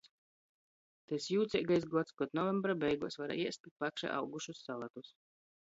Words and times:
Tys 1.11 1.27
jūceigais 1.33 1.85
gods, 1.91 2.15
kod 2.23 2.35
novembra 2.39 2.77
beiguos 2.85 3.21
var 3.23 3.37
ēst 3.37 3.65
pi 3.69 3.75
pakša 3.85 4.13
augušus 4.23 4.65
salatus. 4.71 5.17